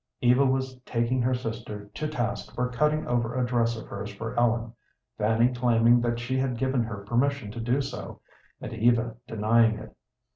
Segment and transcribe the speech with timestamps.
[0.23, 4.35] Eva was taking her sister to task for cutting over a dress of hers for
[4.35, 4.73] Ellen,
[5.19, 8.19] Fanny claiming that she had given her permission to do so,
[8.59, 9.95] and Eva denying it.